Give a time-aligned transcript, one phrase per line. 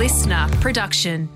[0.00, 1.28] listener production.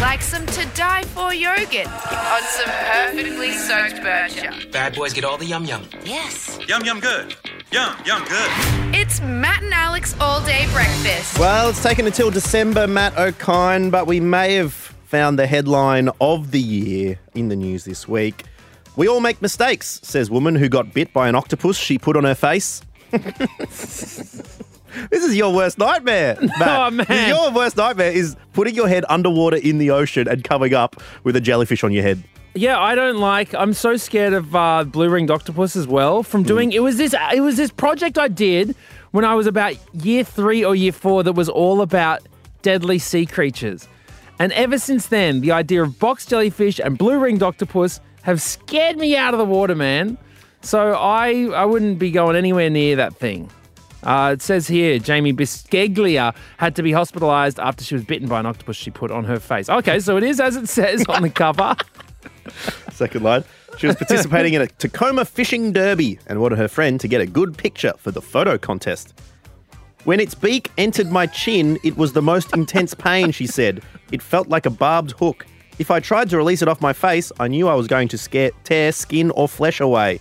[0.00, 4.72] Like some to die for yogurt on some perfectly soaked bircher.
[4.72, 5.86] Bad boys get all the yum yum.
[6.02, 6.58] Yes.
[6.66, 7.36] Yum, yum, good.
[7.70, 8.50] Yum, yum, good.
[8.94, 11.38] It's Matt and Alex all day breakfast.
[11.38, 16.52] Well, it's taken until December, Matt O'Kine, but we may have found the headline of
[16.52, 18.44] the year in the news this week.
[18.96, 22.24] We all make mistakes, says woman who got bit by an octopus she put on
[22.24, 22.80] her face.
[25.10, 26.68] this is your worst nightmare, Matt.
[26.68, 27.28] Oh, man.
[27.28, 31.36] Your worst nightmare is putting your head underwater in the ocean and coming up with
[31.36, 32.22] a jellyfish on your head.
[32.54, 33.54] Yeah, I don't like.
[33.54, 36.22] I'm so scared of uh, blue ringed octopus as well.
[36.22, 38.74] From doing it was this it was this project I did
[39.10, 42.20] when I was about year three or year four that was all about
[42.62, 43.86] deadly sea creatures,
[44.38, 48.96] and ever since then, the idea of box jellyfish and blue ringed octopus have scared
[48.96, 50.16] me out of the water, man.
[50.62, 53.50] So I I wouldn't be going anywhere near that thing.
[54.02, 58.40] Uh, it says here Jamie Bisceglia had to be hospitalized after she was bitten by
[58.40, 59.68] an octopus she put on her face.
[59.68, 61.74] Okay, so it is as it says on the cover.
[62.92, 63.44] Second line.
[63.78, 67.26] She was participating in a Tacoma fishing derby and wanted her friend to get a
[67.26, 69.12] good picture for the photo contest.
[70.04, 73.82] When its beak entered my chin, it was the most intense pain, she said.
[74.12, 75.44] It felt like a barbed hook.
[75.78, 78.18] If I tried to release it off my face, I knew I was going to
[78.18, 80.20] scare, tear skin or flesh away.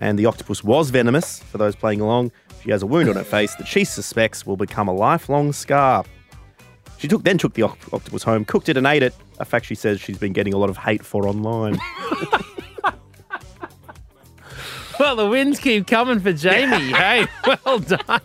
[0.00, 1.40] And the octopus was venomous.
[1.40, 4.56] For those playing along, she has a wound on her face that she suspects will
[4.56, 6.04] become a lifelong scar.
[6.98, 9.14] She took then took the oct- octopus home, cooked it, and ate it.
[9.38, 11.78] A fact she says she's been getting a lot of hate for online.
[15.00, 16.92] Well, the wins keep coming for Jamie.
[16.92, 17.26] hey,
[17.64, 18.20] well done.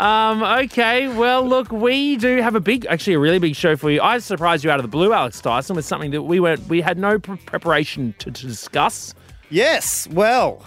[0.00, 3.88] Um, okay, well, look, we do have a big, actually, a really big show for
[3.88, 4.00] you.
[4.02, 6.80] I surprised you out of the blue, Alex Dyson, with something that we weren't, we
[6.80, 9.14] had no pre- preparation to, to discuss.
[9.48, 10.66] Yes, well,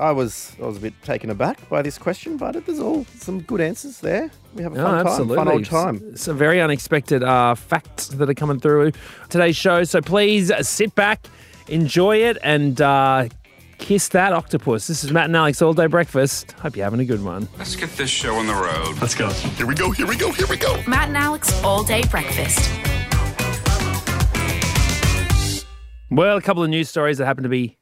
[0.00, 3.42] I was I was a bit taken aback by this question, but there's all some
[3.42, 4.30] good answers there.
[4.54, 6.16] We have a fun time, fun old time.
[6.16, 8.92] Some very unexpected uh, facts that are coming through
[9.28, 9.84] today's show.
[9.84, 11.26] So please uh, sit back,
[11.68, 13.28] enjoy it, and uh,
[13.76, 14.86] kiss that octopus.
[14.86, 16.52] This is Matt and Alex All Day Breakfast.
[16.52, 17.46] Hope you're having a good one.
[17.58, 18.96] Let's get this show on the road.
[19.02, 19.28] Let's go.
[19.28, 20.82] Here we go, here we go, here we go.
[20.86, 22.70] Matt and Alex all day breakfast.
[26.10, 27.76] Well, a couple of news stories that happen to be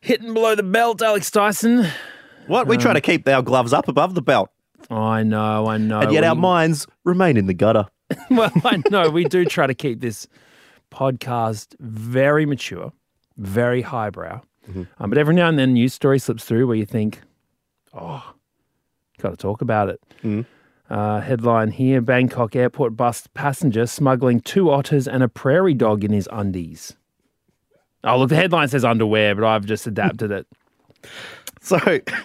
[0.00, 1.86] hitting below the belt, Alex Dyson.
[2.46, 4.50] What we try to keep our gloves up above the belt,
[4.90, 6.00] I know, I know.
[6.00, 7.86] and yet our We- minds remain in the gutter.
[8.30, 10.26] well, I know we do try to keep this
[10.90, 12.92] podcast very mature,
[13.36, 14.40] very highbrow.
[14.98, 17.22] Um, but every now and then, a news story slips through where you think,
[17.94, 18.34] "Oh,
[19.18, 20.46] got to talk about it."
[20.90, 26.12] Uh, headline here: Bangkok airport bust passenger smuggling two otters and a prairie dog in
[26.12, 26.97] his undies.
[28.04, 30.46] Oh, look, the headline says underwear, but I've just adapted it.
[31.60, 31.76] So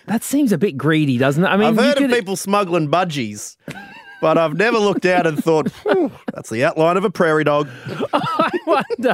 [0.06, 1.47] That seems a bit greedy, doesn't it?
[1.47, 3.57] I mean, I've heard could- of people smuggling budgies,
[4.22, 5.67] but I've never looked out and thought,
[6.34, 7.67] that's the outline of a prairie dog.
[8.13, 9.13] I wonder.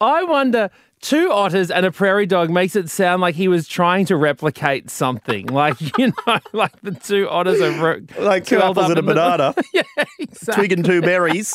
[0.00, 0.70] I wonder.
[1.00, 4.90] Two otters and a prairie dog makes it sound like he was trying to replicate
[4.90, 5.46] something.
[5.46, 9.02] Like, you know, like the two otters are ro- Like two apples and a the-
[9.02, 9.82] banana, yeah,
[10.18, 10.54] exactly.
[10.68, 11.54] twig and two berries.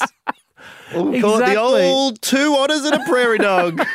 [0.93, 1.83] We'll call it the Exactly.
[1.83, 3.81] old two otters and a prairie dog.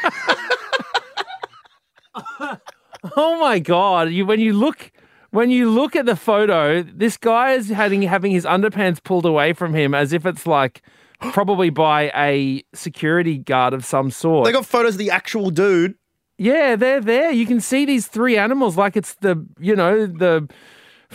[3.16, 4.10] Oh my god!
[4.10, 4.90] You when you look
[5.30, 9.52] when you look at the photo, this guy is having having his underpants pulled away
[9.52, 10.80] from him as if it's like
[11.20, 14.46] probably by a security guard of some sort.
[14.46, 15.96] they got photos of the actual dude.
[16.38, 17.30] Yeah, they're there.
[17.30, 20.48] You can see these three animals like it's the, you know, the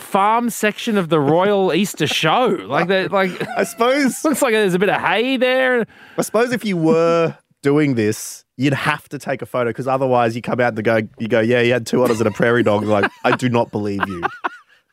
[0.00, 2.46] farm section of the Royal Easter Show.
[2.66, 4.24] Like that, like I suppose.
[4.24, 5.86] looks like there's a bit of hay there.
[6.18, 10.34] I suppose if you were doing this, you'd have to take a photo because otherwise
[10.34, 12.62] you come out and go, you go, yeah, you had two otters and a prairie
[12.62, 12.84] dog.
[12.84, 14.22] Like, I do not believe you.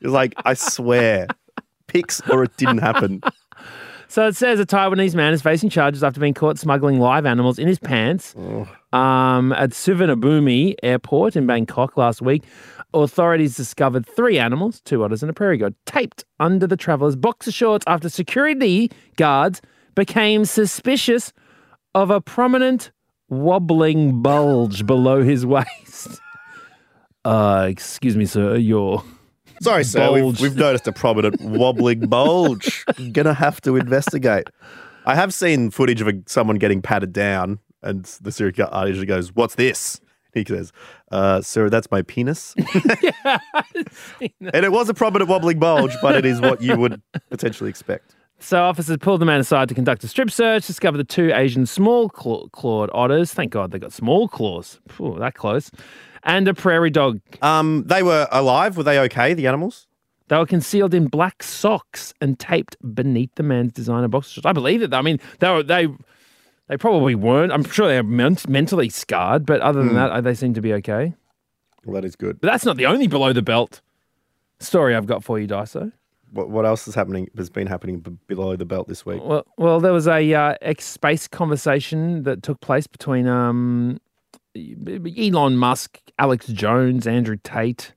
[0.01, 1.27] It's like, I swear,
[1.87, 3.21] pics or it didn't happen.
[4.09, 7.59] So it says a Taiwanese man is facing charges after being caught smuggling live animals
[7.59, 8.35] in his pants
[8.93, 12.43] um, at Suvarnabhumi Airport in Bangkok last week.
[12.93, 17.51] Authorities discovered three animals, two otters and a prairie dog, taped under the traveller's boxer
[17.51, 19.61] shorts after security guards
[19.93, 21.33] became suspicious
[21.93, 22.91] of a prominent
[23.29, 26.21] wobbling bulge below his waist.
[27.25, 29.03] Uh, excuse me, sir, your
[29.61, 30.13] Sorry, sir.
[30.13, 32.85] We've, we've noticed a prominent wobbling bulge.
[33.11, 34.49] Gonna have to investigate.
[35.05, 39.07] I have seen footage of a, someone getting patted down, and the security guard usually
[39.07, 39.99] goes, "What's this?"
[40.33, 40.71] He says,
[41.11, 42.53] uh, "Sir, that's my penis."
[43.01, 43.39] yeah,
[44.53, 48.15] and it was a prominent wobbling bulge, but it is what you would potentially expect.
[48.39, 51.65] So officers pulled the man aside to conduct a strip search, discovered the two Asian
[51.65, 53.33] small claw- clawed otters.
[53.33, 54.79] Thank God they got small claws.
[54.89, 55.71] Phew, that close.
[56.23, 57.19] And a prairie dog.
[57.41, 58.77] Um, they were alive.
[58.77, 59.33] Were they okay?
[59.33, 59.87] The animals?
[60.27, 64.45] They were concealed in black socks and taped beneath the man's designer boxer shorts.
[64.45, 64.93] I believe it.
[64.93, 65.87] I mean, they were they
[66.67, 67.51] they probably weren't.
[67.51, 71.13] I'm sure they're ment- mentally scarred, but other than that, they seem to be okay.
[71.85, 72.41] Well, that is good.
[72.41, 73.81] But that's not the only below the belt
[74.59, 75.91] story I've got for you, Daiso.
[76.31, 77.29] What, what else is happening?
[77.37, 79.21] Has been happening b- below the belt this week?
[79.23, 84.01] Well, well, there was a uh, ex space conversation that took place between um,
[84.55, 87.93] Elon Musk, Alex Jones, Andrew Tate,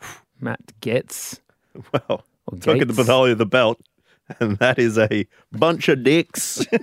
[0.40, 1.38] Matt Gaetz.
[1.92, 3.80] Well, look at the below the belt,
[4.40, 6.66] and that is a bunch of dicks.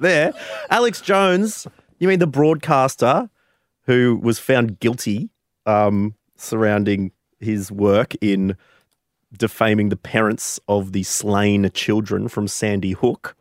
[0.00, 0.32] there,
[0.70, 1.66] Alex Jones.
[1.98, 3.28] You mean the broadcaster
[3.82, 5.30] who was found guilty
[5.66, 8.56] um, surrounding his work in
[9.36, 13.34] defaming the parents of the slain children from Sandy Hook?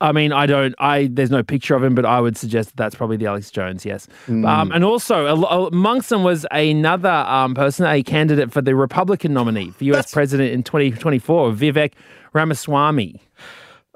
[0.00, 0.74] I mean, I don't.
[0.78, 3.50] I there's no picture of him, but I would suggest that that's probably the Alex
[3.50, 3.86] Jones.
[3.86, 9.32] Yes, um, and also amongst them was another um, person, a candidate for the Republican
[9.32, 9.96] nominee for U.S.
[9.96, 11.92] That's- president in 2024, Vivek
[12.34, 13.20] Ramaswamy.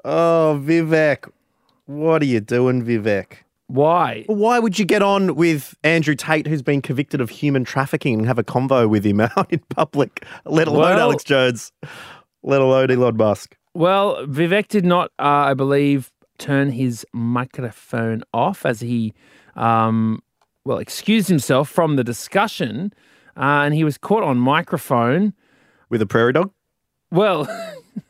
[0.03, 1.29] Oh, Vivek,
[1.87, 3.37] what are you doing, Vivek?
[3.67, 4.23] Why?
[4.27, 8.25] Why would you get on with Andrew Tate, who's been convicted of human trafficking, and
[8.27, 10.23] have a convo with him out in public?
[10.45, 11.71] Let alone Well- Alex Jones,
[12.43, 13.57] let alone Elon Musk.
[13.73, 19.13] Well, Vivek did not, uh, I believe, turn his microphone off as he,
[19.55, 20.21] um,
[20.65, 22.91] well, excused himself from the discussion,
[23.35, 25.33] uh, and he was caught on microphone.
[25.89, 26.51] With a prairie dog?
[27.11, 27.47] Well,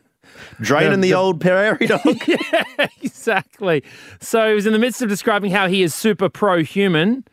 [0.62, 2.02] Draining the, the- old prairie dog?
[2.28, 3.84] yeah, exactly.
[4.20, 7.26] So he was in the midst of describing how he is super pro human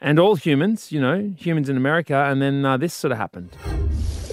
[0.00, 3.50] and all humans, you know, humans in America, and then uh, this sort of happened.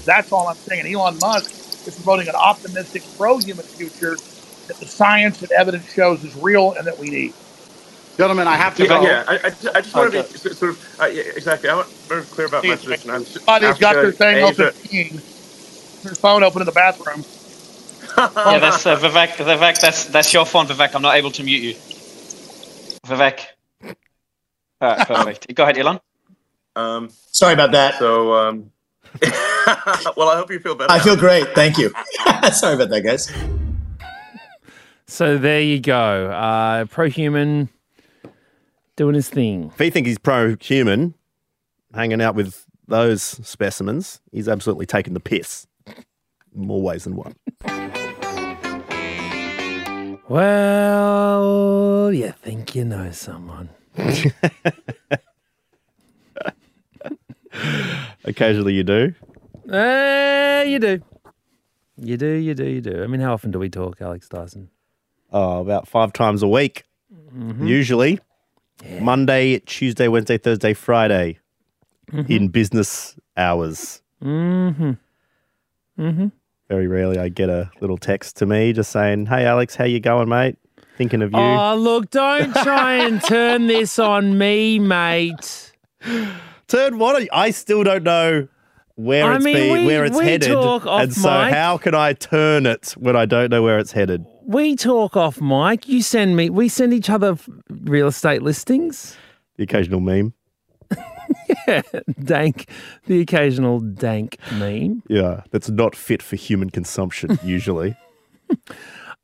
[0.06, 0.94] That's all I'm saying.
[0.94, 4.16] Elon Musk is promoting an optimistic, pro-human future
[4.68, 7.34] that the science and evidence shows is real and that we need.
[8.18, 9.02] Gentlemen, I have to Yeah, go.
[9.02, 9.24] yeah.
[9.28, 11.70] I, I, just- I just want to be sort sort of uh, yeah, exactly.
[11.70, 13.10] I want to very clear about my position.
[13.12, 15.22] I'm Somebody's got their thing Asia- open,
[16.04, 17.24] their phone open in the bathroom.
[18.36, 19.30] Yeah, that's uh, Vivek.
[19.36, 20.96] Vivek, that's that's your phone, Vivek.
[20.96, 21.74] I'm not able to mute you.
[23.06, 23.42] Vivek.
[23.84, 23.94] All
[24.82, 25.54] right, perfect.
[25.54, 26.00] Go ahead, Elon.
[26.76, 28.00] Um, Sorry about that.
[28.00, 28.72] so, um,
[30.16, 30.92] well, I hope you feel better.
[30.92, 31.48] I feel great.
[31.56, 31.92] Thank you.
[32.54, 33.32] Sorry about that, guys.
[35.08, 36.32] So there you go.
[36.32, 37.70] Uh, pro human
[38.96, 39.72] doing his thing.
[39.74, 41.14] if he thinks he's pro human,
[41.94, 45.68] hanging out with those specimens, he's absolutely taking the piss.
[46.54, 47.36] More ways than one.
[50.30, 53.70] Well, you think you know someone.
[58.26, 59.14] Occasionally you do.
[59.72, 61.02] Eh, you do.
[61.96, 63.04] You do, you do, you do.
[63.04, 64.70] I mean, how often do we talk, Alex Dyson?
[65.32, 66.84] Oh, about five times a week,
[67.62, 68.20] usually.
[69.02, 71.40] Monday, Tuesday, Wednesday, Thursday, Friday
[72.28, 74.02] in business hours.
[74.24, 74.92] Mm-hmm.
[76.00, 76.28] Mm-hmm.
[76.70, 80.00] Very rarely I get a little text to me just saying, "Hey Alex, how you
[80.00, 80.58] going, mate?
[80.98, 85.72] Thinking of you." Oh, look, don't try and turn this on me, mate.
[86.68, 87.28] Turn what?
[87.32, 88.48] I still don't know
[88.96, 91.54] where I it's mean, be, we- where it's headed, and so mic.
[91.54, 94.26] how can I turn it when I don't know where it's headed?
[94.44, 95.88] We talk off mic.
[95.88, 97.38] You send me, we send each other
[97.70, 99.16] real estate listings.
[99.56, 100.34] The occasional meme.
[102.24, 102.70] dank,
[103.06, 105.04] the occasional dank meme.
[105.10, 107.96] Yeah, that's not fit for human consumption usually.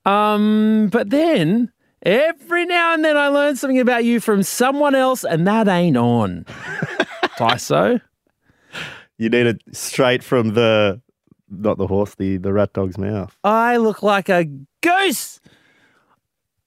[0.06, 1.72] Um, but then
[2.03, 5.98] every now and then I learn something about you from someone else, and that ain't
[5.98, 6.46] on.
[7.38, 8.00] Tyso.
[9.18, 11.01] you need it straight from the
[11.50, 13.36] not the horse, the the rat dog's mouth.
[13.44, 14.46] I look like a
[14.82, 15.39] goose.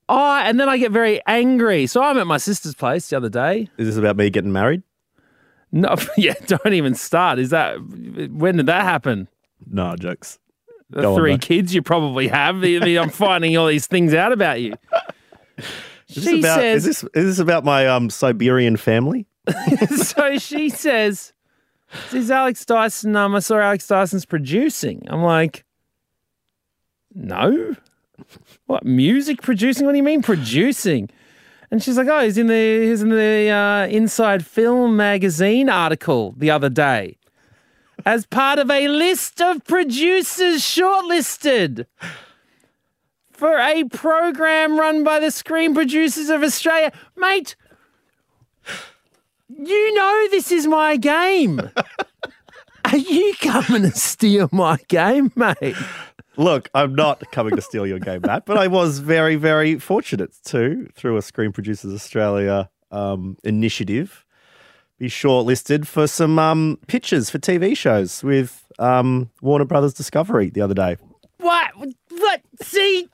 [0.09, 1.85] Oh, and then I get very angry.
[1.85, 3.69] So I'm at my sister's place the other day.
[3.77, 4.83] Is this about me getting married?
[5.71, 7.39] No, yeah, don't even start.
[7.39, 7.75] Is that
[8.31, 9.27] when did that happen?
[9.69, 10.39] No jokes.
[10.89, 11.41] The Go three mate.
[11.41, 12.57] kids you probably have.
[12.57, 14.75] I mean, I'm finding all these things out about you.
[16.09, 19.27] Is this She about says, is this is this about my um Siberian family?
[19.97, 21.33] so she says,
[22.11, 23.13] "This is Alex Dyson.
[23.17, 25.65] Um, I saw Alex Dyson's producing." I'm like,
[27.13, 27.75] "No,
[28.67, 29.85] what music producing?
[29.85, 31.09] What do you mean producing?"
[31.69, 36.33] And she's like, "Oh, he's in the he's in the uh, Inside Film magazine article
[36.37, 37.17] the other day,
[38.05, 41.85] as part of a list of producers shortlisted."
[43.31, 46.91] For a program run by the Screen Producers of Australia.
[47.15, 47.55] Mate,
[49.47, 51.61] you know this is my game.
[52.85, 55.75] Are you coming to steal my game, mate?
[56.37, 60.35] Look, I'm not coming to steal your game, Matt, but I was very, very fortunate
[60.45, 64.23] too, through a Screen Producers Australia um, initiative,
[64.99, 70.61] be shortlisted for some um, pitches for TV shows with um, Warner Brothers Discovery the
[70.61, 70.97] other day.
[71.39, 71.71] What?
[71.75, 72.41] What?
[72.61, 73.07] See,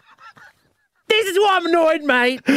[1.07, 2.41] this is why I'm annoyed, mate.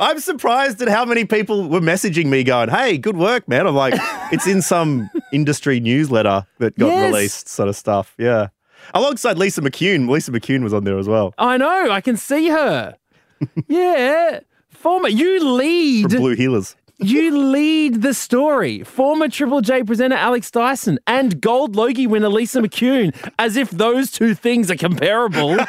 [0.00, 3.74] I'm surprised at how many people were messaging me going, "Hey, good work, man." I'm
[3.74, 3.94] like,
[4.32, 7.12] it's in some industry newsletter that got Yes.
[7.12, 8.14] released, sort of stuff.
[8.18, 8.48] Yeah,
[8.94, 10.08] alongside Lisa McCune.
[10.08, 11.90] Lisa McCune was on there as well I know.
[11.90, 12.96] I can see her.
[13.68, 14.40] yeah.
[14.70, 16.10] Former, you lead.
[16.10, 16.74] from Blue Heelers.
[17.00, 18.82] You lead the story.
[18.82, 24.10] Former Triple J presenter Alex Dyson and Gold Logie winner Lisa McCune, as if those
[24.10, 25.56] two things are comparable.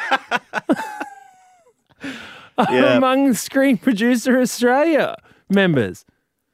[2.58, 2.98] Yeah.
[2.98, 5.16] Among Screen Producer Australia
[5.48, 6.04] members.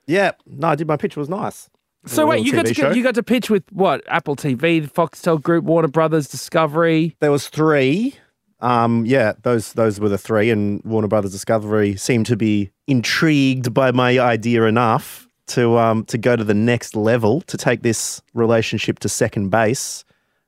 [0.06, 0.86] Yeah, no, I did.
[0.86, 1.68] My pitch was nice.
[2.06, 2.92] So wait, you got to show.
[2.92, 4.02] you got to pitch with what?
[4.08, 7.16] Apple TV, the Foxtel Group, Warner Brothers, Discovery.
[7.20, 8.14] There was three.
[8.60, 13.74] Um, yeah, those those were the three, and Warner Brothers Discovery seemed to be intrigued
[13.74, 18.22] by my idea enough to um to go to the next level to take this
[18.34, 20.04] relationship to second base,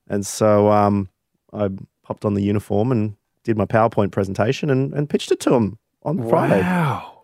[0.09, 1.09] and so um
[1.53, 1.69] I
[2.03, 5.79] popped on the uniform and did my PowerPoint presentation and, and pitched it to them
[6.03, 7.18] on Friday Wow.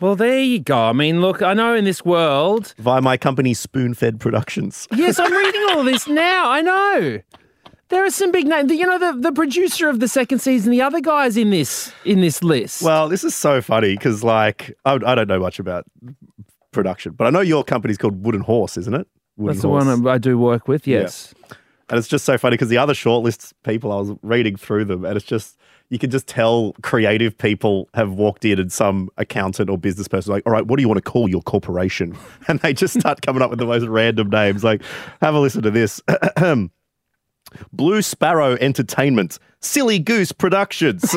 [0.00, 0.88] Well, there you go.
[0.88, 2.74] I mean, look, I know in this world.
[2.78, 4.88] via my company Spoon Fed Productions.
[4.96, 6.50] Yes, I'm reading all this now.
[6.50, 7.20] I know.
[7.88, 8.72] There are some big names.
[8.72, 12.20] You know, the, the producer of the second season, the other guys in this in
[12.20, 12.82] this list.
[12.82, 15.84] Well, this is so funny because, like, I, I don't know much about
[16.72, 19.06] production, but I know your company's called Wooden Horse, isn't it?
[19.36, 20.86] Wooden that's the one I I do work with.
[20.86, 21.34] Yes.
[21.90, 25.04] And it's just so funny because the other shortlist people, I was reading through them,
[25.04, 25.58] and it's just
[25.94, 30.32] you can just tell creative people have walked in and some accountant or business person
[30.32, 32.18] like, all right, what do you want to call your corporation?
[32.48, 34.64] And they just start coming up with the most random names.
[34.64, 34.82] Like,
[35.22, 36.02] have a listen to this.
[37.72, 41.16] Blue Sparrow Entertainment, Silly Goose Productions,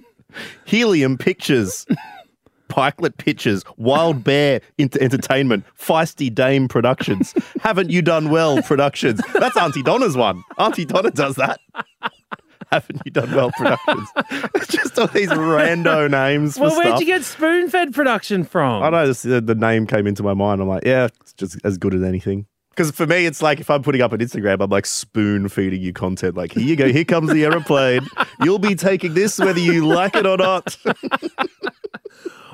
[0.64, 1.86] Helium Pictures,
[2.68, 9.20] Pikelet Pictures, Wild Bear Ent- Entertainment, Feisty Dame Productions, Haven't You Done Well Productions.
[9.34, 10.42] That's Aunty Donna's one.
[10.56, 11.58] Aunty Donna does that.
[12.74, 14.08] Haven't You Done Well Productions.
[14.56, 16.58] It's just all these rando names.
[16.58, 17.00] Well, where'd stuff.
[17.00, 18.82] you get Spoon Fed Production from?
[18.82, 20.60] I know this, uh, the, the name came into my mind.
[20.60, 22.46] I'm like, yeah, it's just as good as anything.
[22.70, 25.80] Because for me, it's like if I'm putting up an Instagram, I'm like spoon feeding
[25.80, 26.36] you content.
[26.36, 28.08] Like, here you go, here comes the aeroplane.
[28.42, 30.76] You'll be taking this whether you like it or not.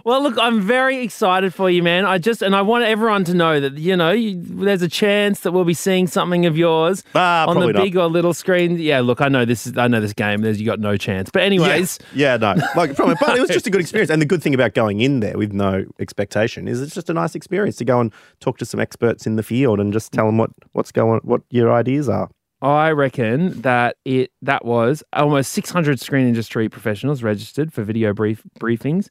[0.04, 2.04] Well, look, I'm very excited for you, man.
[2.06, 5.40] I just and I want everyone to know that you know you, there's a chance
[5.40, 7.82] that we'll be seeing something of yours Ah, on the probably not.
[7.82, 8.78] big or little screen.
[8.78, 10.42] Yeah, look, I know this is I know this game.
[10.42, 11.30] There's you got no chance.
[11.30, 12.54] But anyways, Yeah, no.
[12.76, 14.10] Like, probably, but it was just a good experience.
[14.10, 17.14] And the good thing about going in there with no expectation is it's just a
[17.14, 20.26] nice experience to go and talk to some experts in the field and just tell
[20.26, 22.28] them what, what's going, what your ideas are.
[22.62, 28.42] I reckon that it that was almost 600 screen industry professionals registered for video brief
[28.58, 29.08] briefings,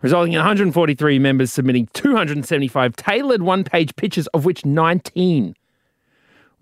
[0.00, 5.54] resulting in 143 members submitting 275 tailored one-page pitches, of which 19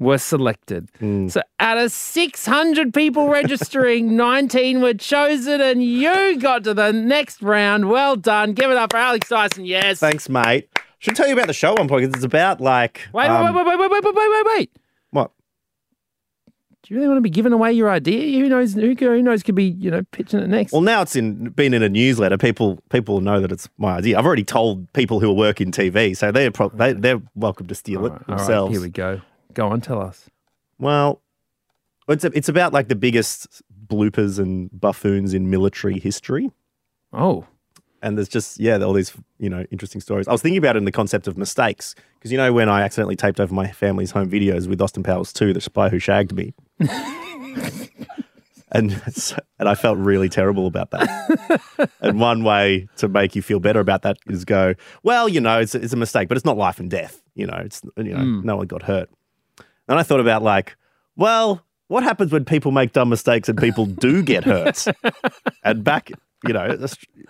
[0.01, 0.89] were selected.
[1.31, 7.43] So out of 600 people registering, 19 were chosen, and you got to the next
[7.43, 7.89] round.
[7.89, 8.55] Well done.
[8.55, 9.65] Give it up for Alex Dyson.
[9.65, 10.01] Yes.
[10.01, 10.69] Thanks, mate.
[10.99, 13.07] Should tell you about the show one point because it's about like.
[13.13, 14.71] Wait, um, wait, wait, wait, wait, wait, wait, wait, wait?
[16.85, 18.39] Do you really want to be giving away your idea?
[18.39, 18.75] Who knows?
[18.75, 19.43] Who, who knows?
[19.43, 20.71] Could be you know pitching it next.
[20.71, 22.37] Well, now it's in been in a newsletter.
[22.37, 24.19] People people know that it's my idea.
[24.19, 27.75] I've already told people who work in TV, so they're pro- they, they're welcome to
[27.75, 28.73] steal it All right, themselves.
[28.73, 29.23] here we go.
[29.55, 30.29] Go on, tell us.
[30.79, 31.23] Well,
[32.07, 36.51] it's it's about like the biggest bloopers and buffoons in military history.
[37.15, 37.47] Oh,
[38.03, 40.29] and there's just yeah all these you know interesting stories.
[40.29, 42.83] I was thinking about it in the concept of mistakes because you know when I
[42.83, 46.35] accidentally taped over my family's home videos with Austin Powers 2, the spy who shagged
[46.35, 46.53] me.
[48.73, 49.01] And,
[49.61, 51.91] and I felt really terrible about that.
[52.01, 55.61] and one way to make you feel better about that is go, well, you know,
[55.61, 57.23] it's, it's a mistake, but it's not life and death.
[57.37, 58.43] You know, it's you know, Mm.
[58.43, 59.09] no one got hurt.
[59.87, 60.77] And I thought about like,
[61.15, 64.87] well, what happens when people make dumb mistakes and people do get hurt?
[65.65, 66.11] and back,
[66.45, 66.77] you know,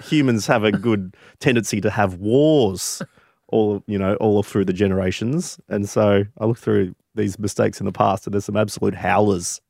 [0.03, 3.03] humans have a good tendency to have wars
[3.49, 5.61] all, you know, all through the generations.
[5.69, 9.61] And so I look through these mistakes in the past and there's some absolute howlers.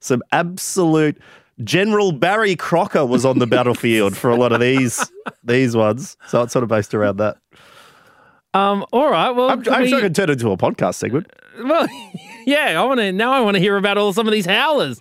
[0.00, 1.18] Some absolute
[1.64, 5.10] General Barry Crocker was on the battlefield for a lot of these
[5.44, 6.16] these ones.
[6.28, 7.36] So it's sort of based around that.
[8.54, 9.30] um, all right.
[9.30, 11.32] Well, I'm, I'm we- sure I can turn it into a podcast segment.
[11.62, 11.86] well,
[12.46, 12.80] yeah.
[12.80, 13.32] I want to now.
[13.32, 15.00] I want to hear about all some of these howlers.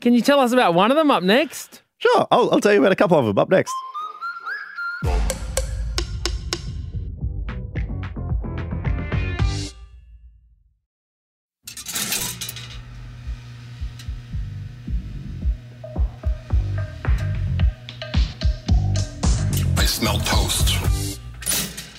[0.00, 1.82] Can you tell us about one of them up next?
[1.98, 3.72] Sure, I'll, I'll tell you about a couple of them up next.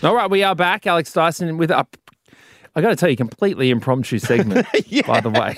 [0.10, 1.86] All right, we are back, Alex Dyson, with a,
[2.75, 4.66] I got to tell you, completely impromptu segment,
[5.06, 5.56] by the way.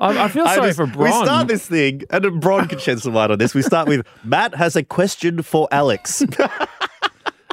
[0.00, 1.04] I, I feel I sorry just- for Bron.
[1.20, 3.54] We start this thing, and Bron can shed some light on this.
[3.54, 6.24] We start with Matt has a question for Alex.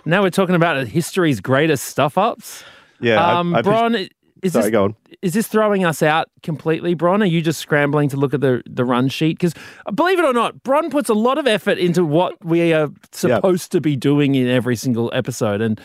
[0.06, 2.64] Now we're talking about history's greatest stuff ups.
[3.00, 4.08] Yeah, I- um, I pitched- Bron,
[4.48, 4.96] is Sorry, this, go on.
[5.22, 7.22] Is this throwing us out completely, Bron?
[7.22, 9.38] Are you just scrambling to look at the, the run sheet?
[9.38, 9.54] Because
[9.86, 12.90] uh, believe it or not, Bron puts a lot of effort into what we are
[13.12, 15.62] supposed to be doing in every single episode.
[15.62, 15.80] And,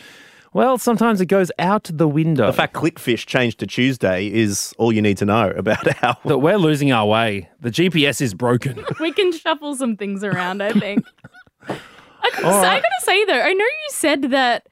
[0.53, 2.47] well, sometimes it goes out the window.
[2.47, 6.17] The fact Clickfish changed to Tuesday is all you need to know about how.
[6.25, 7.49] that we're losing our way.
[7.61, 8.83] The GPS is broken.
[8.99, 11.05] we can shuffle some things around, I think.
[11.67, 11.77] I,
[12.43, 12.81] All I right.
[12.81, 14.67] gotta say though, I know you said that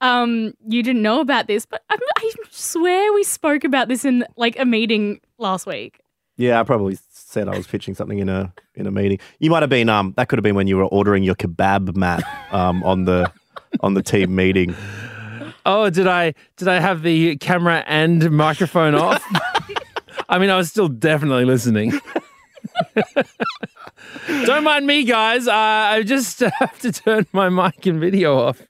[0.00, 4.24] um you didn't know about this, but I, I swear we spoke about this in
[4.36, 6.00] like a meeting last week.
[6.36, 9.18] Yeah, I probably said I was pitching something in a in a meeting.
[9.38, 11.96] You might have been um that could have been when you were ordering your kebab,
[11.96, 12.22] Matt,
[12.52, 13.30] um on the
[13.80, 14.74] on the team meeting.
[15.64, 19.22] Oh, did I did I have the camera and microphone off?
[20.28, 21.92] I mean, I was still definitely listening.
[24.44, 25.46] Don't mind me, guys.
[25.48, 28.62] Uh, I just have to turn my mic and video off.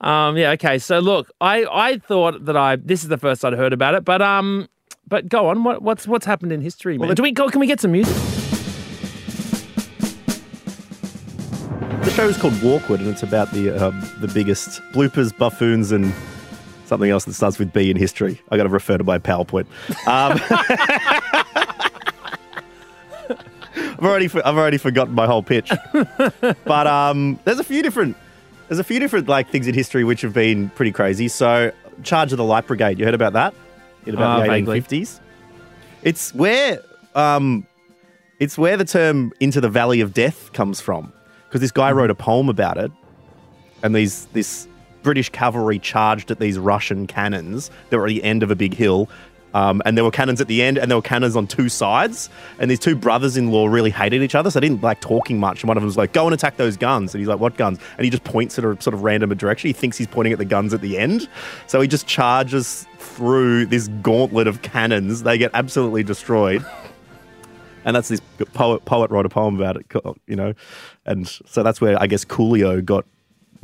[0.00, 0.78] Um, yeah, okay.
[0.78, 4.04] So look, I, I thought that I this is the first I'd heard about it,
[4.04, 4.68] but um,
[5.08, 5.64] but go on.
[5.64, 6.98] What, what's what's happened in history?
[6.98, 7.14] Man?
[7.14, 7.48] Do we go?
[7.48, 8.14] Can we get some music?
[12.02, 16.12] The show is called Walkwood, and it's about the um, the biggest bloopers, buffoons, and
[16.84, 18.40] something else that starts with B in history.
[18.50, 19.66] I got to refer to my PowerPoint.
[20.06, 20.40] Um,
[23.76, 25.72] I've already I've already forgotten my whole pitch,
[26.64, 28.16] but um, there's a few different
[28.68, 31.28] there's a few different like things in history which have been pretty crazy.
[31.28, 33.54] So, Charge of the Light Brigade, you heard about that
[34.06, 34.80] in about Uh, the vaguely.
[34.80, 35.20] 1850s?
[36.02, 36.80] It's where
[37.14, 37.66] um,
[38.40, 41.12] it's where the term "into the valley of death" comes from,
[41.48, 42.90] because this guy wrote a poem about it,
[43.82, 44.66] and these this
[45.02, 48.74] British cavalry charged at these Russian cannons that were at the end of a big
[48.74, 49.08] hill.
[49.54, 52.28] Um, and there were cannons at the end, and there were cannons on two sides.
[52.58, 55.62] And these two brothers-in-law really hated each other, so they didn't like talking much.
[55.62, 57.56] And one of them was like, "Go and attack those guns." And he's like, "What
[57.56, 59.68] guns?" And he just points at a sort of random direction.
[59.68, 61.28] He thinks he's pointing at the guns at the end,
[61.66, 65.22] so he just charges through this gauntlet of cannons.
[65.22, 66.64] They get absolutely destroyed.
[67.86, 68.22] And that's this
[68.54, 68.86] poet.
[68.86, 69.84] Poet wrote a poem about it,
[70.26, 70.54] you know,
[71.04, 73.04] and so that's where I guess Coolio got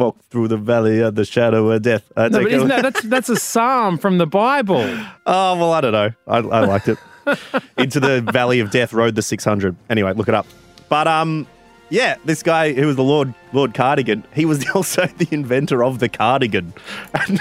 [0.00, 2.10] walk through the valley of the shadow of death.
[2.16, 4.80] Uh, No, but isn't that, that's that's a psalm from the Bible.
[5.26, 6.10] Oh well, I don't know.
[6.26, 6.98] I, I liked it.
[7.78, 9.76] Into the Valley of Death rode the 600.
[9.88, 10.46] Anyway, look it up.
[10.88, 11.46] But um,
[11.90, 15.98] yeah, this guy who was the Lord Lord Cardigan, he was also the inventor of
[16.00, 16.72] the cardigan.
[17.14, 17.38] And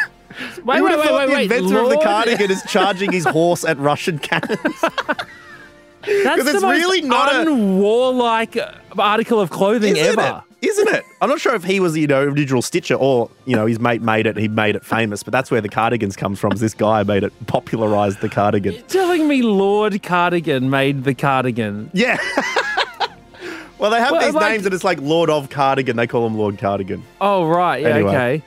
[0.63, 1.43] Wait, wait, wait, wait, the wait.
[1.51, 4.59] inventor of the cardigan is charging his horse at Russian cannons.
[4.81, 10.43] That's it's the most really not a- unwarlike uh, article of clothing Isn't ever.
[10.47, 10.48] it?
[10.61, 11.05] Isn't it?
[11.21, 14.01] I'm not sure if he was, you know, original stitcher or, you know, his mate
[14.01, 16.51] made it, he made it famous, but that's where the cardigans comes from.
[16.51, 18.75] is This guy made it, popularized the cardigan.
[18.89, 21.89] Telling me Lord Cardigan made the cardigan.
[21.93, 22.17] Yeah.
[23.77, 25.95] well, they have Well, these like- names and it's like Lord of Cardigan.
[25.95, 27.03] They call him Lord Cardigan.
[27.21, 28.09] Oh right, yeah, Anyway.
[28.15, 28.43] okay.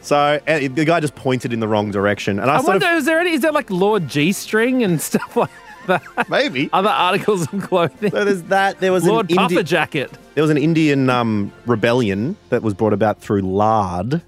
[0.00, 2.38] So uh, the guy just pointed in the wrong direction.
[2.38, 3.30] And I, I wonder, is there any?
[3.32, 5.63] Is there like Lord G string and stuff like that?
[6.28, 8.10] Maybe other articles of clothing.
[8.10, 8.80] So there's that.
[8.80, 10.10] There was Lord an Puffer Indi- jacket.
[10.34, 14.22] There was an Indian um, rebellion that was brought about through lard,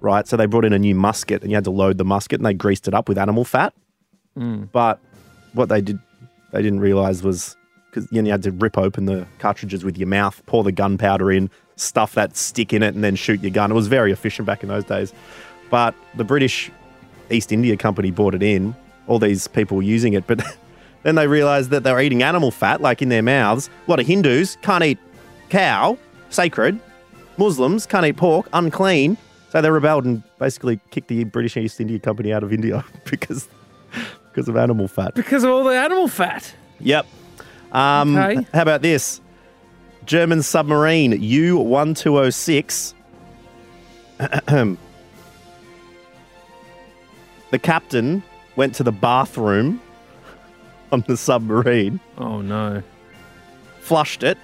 [0.00, 0.26] right?
[0.26, 2.46] So they brought in a new musket, and you had to load the musket, and
[2.46, 3.74] they greased it up with animal fat.
[4.38, 4.70] Mm.
[4.72, 5.00] But
[5.52, 5.98] what they did,
[6.52, 7.56] they didn't realize was
[7.90, 10.72] because you, know, you had to rip open the cartridges with your mouth, pour the
[10.72, 13.70] gunpowder in, stuff that stick in it, and then shoot your gun.
[13.70, 15.12] It was very efficient back in those days.
[15.70, 16.70] But the British
[17.30, 18.74] East India Company bought it in.
[19.06, 20.42] All these people were using it, but
[21.04, 23.70] then they realized that they were eating animal fat, like in their mouths.
[23.86, 24.98] A lot of Hindus can't eat
[25.50, 25.96] cow,
[26.30, 26.80] sacred.
[27.36, 29.16] Muslims can't eat pork, unclean.
[29.50, 33.48] So they rebelled and basically kicked the British East India Company out of India because
[34.32, 35.14] because of animal fat.
[35.14, 36.52] Because of all the animal fat.
[36.80, 37.06] Yep.
[37.70, 38.46] Um, Okay.
[38.52, 39.20] How about this?
[40.06, 42.94] German submarine U 1206.
[47.50, 48.22] the captain
[48.56, 49.80] went to the bathroom
[50.94, 52.82] on the submarine, Oh no.
[53.80, 54.38] flushed it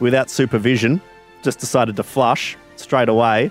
[0.00, 1.00] without supervision,
[1.42, 3.50] just decided to flush straight away.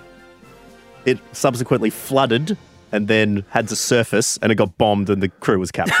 [1.04, 2.56] It subsequently flooded
[2.90, 5.94] and then had to surface and it got bombed and the crew was captured.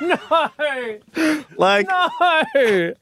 [0.00, 1.40] no.
[1.56, 2.94] like No.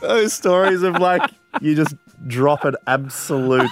[0.00, 1.94] those stories of like you just
[2.26, 3.70] drop an absolute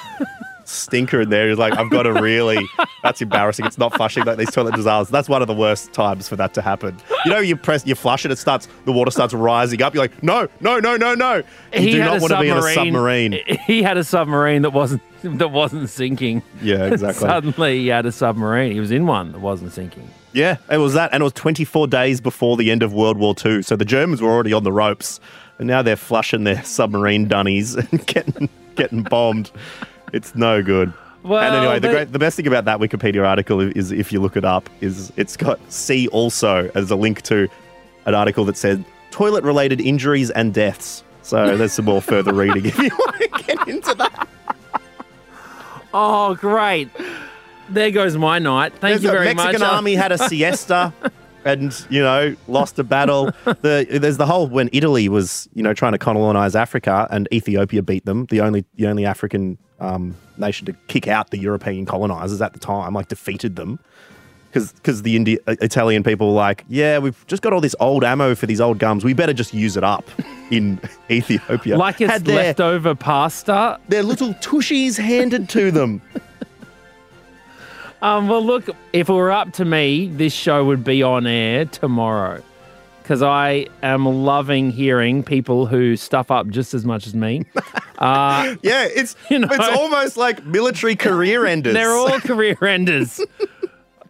[0.67, 1.47] stinker in there.
[1.47, 2.59] You're like, I've got to really.
[3.03, 3.67] That's embarrassing.
[3.67, 5.11] It's not flushing like these toilet disasters.
[5.11, 6.97] That's one of the worst times for that to happen.
[7.25, 9.95] You know, you press, you flush it, it starts, the water starts rising up.
[9.95, 11.43] You're like, no, no, no, no, no.
[11.73, 13.41] You do not want to be in a submarine.
[13.67, 16.43] He had a submarine that wasn't that wasn't sinking.
[16.63, 17.27] Yeah, exactly.
[17.27, 18.73] Suddenly he had a submarine.
[18.73, 20.09] He was in one that wasn't sinking.
[20.33, 23.35] Yeah, it was that, and it was 24 days before the end of World War
[23.45, 23.63] II.
[23.63, 25.19] So the Germans were already on the ropes,
[25.59, 29.51] and now they're flushing their submarine dunnies and getting getting bombed.
[30.13, 30.93] It's no good.
[31.23, 34.21] Well, and anyway, the great, the best thing about that Wikipedia article is, if you
[34.21, 37.49] look it up, is it's got see also as a link to
[38.05, 41.03] an article that said toilet related injuries and deaths.
[41.23, 44.29] So there's some more further reading if you want to get into that.
[45.93, 46.91] Oh, great.
[47.71, 48.73] There goes my night.
[48.73, 49.73] Thank There's you very Mexican much.
[49.73, 50.93] army had a siesta
[51.45, 53.33] and, you know, lost a battle.
[53.45, 57.83] The, there's the whole when Italy was, you know, trying to colonize Africa and Ethiopia
[57.83, 62.41] beat them, the only the only African um, nation to kick out the European colonizers
[62.43, 63.79] at the time, like defeated them.
[64.51, 68.05] Because cause the Indi- Italian people were like, yeah, we've just got all this old
[68.05, 69.05] ammo for these old guns.
[69.05, 70.05] We better just use it up
[70.51, 71.77] in Ethiopia.
[71.77, 73.79] Like it's Had their, leftover pasta.
[73.89, 76.01] their little tushies handed to them.
[78.03, 81.65] Um, well, look, if it were up to me, this show would be on air
[81.65, 82.43] tomorrow
[83.07, 87.45] because I am loving hearing people who stuff up just as much as me.
[87.99, 89.49] Uh, Yeah, it's You know?
[89.51, 91.73] it's almost like military career enders.
[91.73, 93.25] they're all career enders.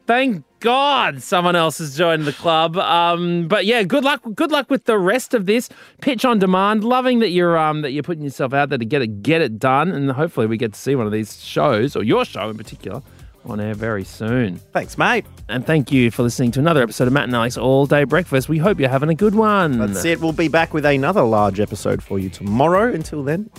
[0.09, 2.77] Thank God someone else has joined the club.
[2.79, 4.23] Um, but yeah, good luck.
[4.35, 5.69] Good luck with the rest of this
[6.01, 6.83] pitch on demand.
[6.83, 9.61] Loving that you're um, that you're putting yourself out there to get it get it
[9.61, 12.57] done, and hopefully we get to see one of these shows or your show in
[12.57, 13.03] particular
[13.51, 14.57] on air very soon.
[14.73, 15.25] Thanks, mate.
[15.49, 18.49] And thank you for listening to another episode of Matt and Alex All Day Breakfast.
[18.49, 19.79] We hope you're having a good one.
[19.79, 20.21] That's it.
[20.21, 22.93] We'll be back with another large episode for you tomorrow.
[22.93, 23.51] Until then,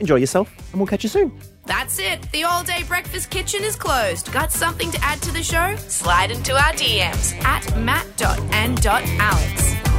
[0.00, 1.32] enjoy yourself, and we'll catch you soon.
[1.66, 2.22] That's it.
[2.32, 4.32] The all day breakfast kitchen is closed.
[4.32, 5.76] Got something to add to the show?
[5.76, 9.89] Slide into our DMs at matt.and.alex.